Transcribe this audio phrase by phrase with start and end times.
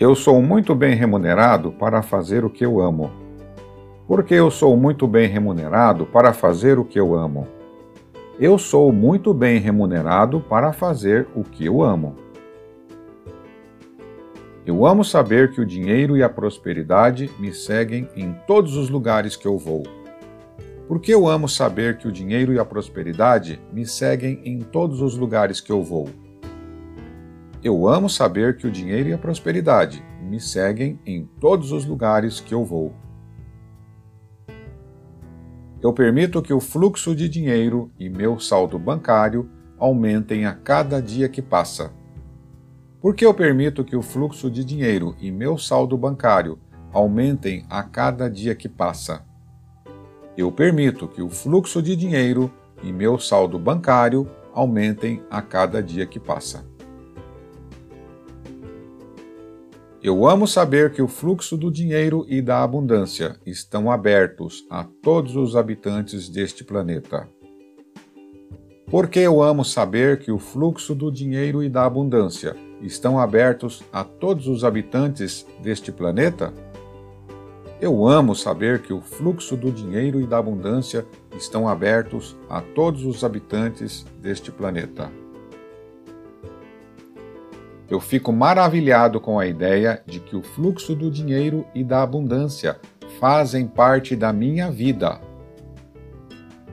[0.00, 3.10] Eu sou muito bem remunerado para fazer o que eu amo.
[4.08, 7.46] Porque eu sou muito bem remunerado para fazer o que eu amo.
[8.40, 12.16] Eu sou muito bem remunerado para fazer o que eu amo.
[14.64, 19.36] Eu amo saber que o dinheiro e a prosperidade me seguem em todos os lugares
[19.36, 19.82] que eu vou.
[20.88, 25.16] Porque eu amo saber que o dinheiro e a prosperidade me seguem em todos os
[25.16, 26.08] lugares que eu vou.
[27.64, 32.40] Eu amo saber que o dinheiro e a prosperidade me seguem em todos os lugares
[32.40, 32.92] que eu vou.
[35.80, 39.48] Eu permito que o fluxo de dinheiro e meu saldo bancário
[39.78, 41.92] aumentem a cada dia que passa.
[43.00, 46.58] Porque eu permito que o fluxo de dinheiro e meu saldo bancário
[46.92, 49.24] aumentem a cada dia que passa.
[50.36, 52.50] Eu permito que o fluxo de dinheiro
[52.82, 56.71] e meu saldo bancário aumentem a cada dia que passa.
[60.02, 65.36] Eu amo saber que o fluxo do dinheiro e da abundância estão abertos a todos
[65.36, 67.28] os habitantes deste planeta.
[68.90, 74.02] Porque eu amo saber que o fluxo do dinheiro e da abundância estão abertos a
[74.02, 76.52] todos os habitantes deste planeta?
[77.80, 81.06] Eu amo saber que o fluxo do dinheiro e da abundância
[81.36, 85.12] estão abertos a todos os habitantes deste planeta.
[87.92, 92.80] Eu fico maravilhado com a ideia de que o fluxo do dinheiro e da abundância
[93.20, 95.20] fazem parte da minha vida.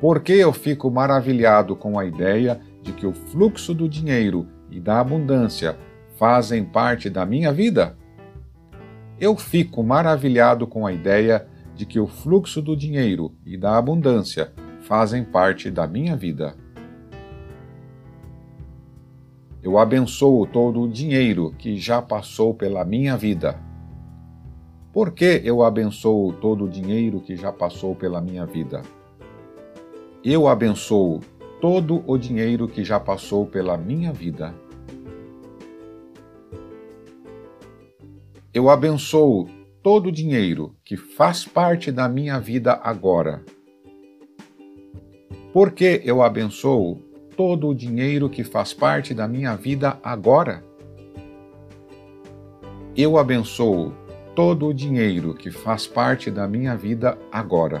[0.00, 4.78] Por que eu fico maravilhado com a ideia de que o fluxo do dinheiro e
[4.78, 5.76] da abundância
[6.16, 7.98] fazem parte da minha vida?
[9.18, 14.52] Eu fico maravilhado com a ideia de que o fluxo do dinheiro e da abundância
[14.82, 16.54] fazem parte da minha vida.
[19.60, 23.60] Eu abençoo todo o dinheiro que já passou pela minha vida.
[24.92, 28.82] Por que eu abençoo todo o dinheiro que já passou pela minha vida?
[30.24, 31.20] Eu abençoo
[31.60, 34.54] todo o dinheiro que já passou pela minha vida.
[38.54, 39.48] Eu abençoo
[39.82, 43.44] todo o dinheiro que faz parte da minha vida agora.
[45.52, 47.07] Por que eu abençoo
[47.38, 50.64] todo o dinheiro que faz parte da minha vida agora?
[52.96, 53.92] Eu abençoo
[54.34, 57.80] todo o dinheiro que faz parte da minha vida agora.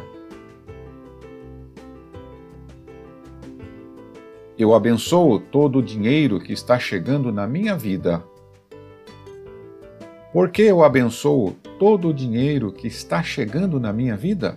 [4.56, 8.22] Eu abençoo todo o dinheiro que está chegando na minha vida.
[10.32, 14.56] Por que eu abençoo todo o dinheiro que está chegando na minha vida?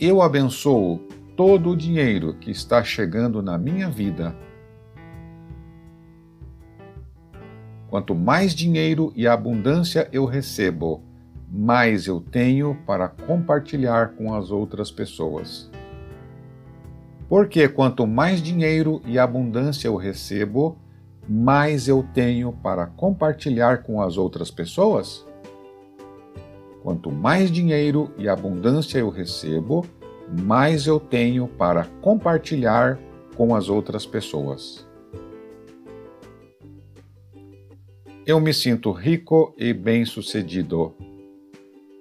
[0.00, 4.34] Eu abençoo todo o dinheiro que está chegando na minha vida.
[7.88, 11.02] Quanto mais dinheiro e abundância eu recebo,
[11.50, 15.70] mais eu tenho para compartilhar com as outras pessoas.
[17.28, 20.78] Porque quanto mais dinheiro e abundância eu recebo,
[21.28, 25.26] mais eu tenho para compartilhar com as outras pessoas?
[26.82, 29.86] Quanto mais dinheiro e abundância eu recebo,
[30.40, 32.98] mais eu tenho para compartilhar
[33.36, 34.86] com as outras pessoas.
[38.24, 40.94] Eu me sinto rico e bem-sucedido.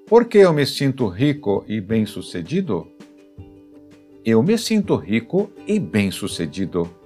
[0.08, 2.88] Por que eu me sinto rico e bem-sucedido?
[4.24, 7.01] Eu me sinto rico e bem-sucedido